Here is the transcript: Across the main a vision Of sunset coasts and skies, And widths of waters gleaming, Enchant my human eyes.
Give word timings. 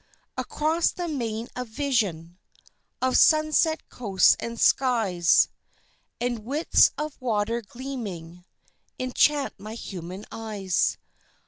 Across 0.35 0.93
the 0.93 1.07
main 1.07 1.47
a 1.55 1.63
vision 1.63 2.39
Of 3.03 3.19
sunset 3.19 3.87
coasts 3.87 4.35
and 4.39 4.59
skies, 4.59 5.47
And 6.19 6.39
widths 6.43 6.89
of 6.97 7.21
waters 7.21 7.67
gleaming, 7.67 8.43
Enchant 8.99 9.59
my 9.59 9.75
human 9.75 10.25
eyes. 10.31 10.97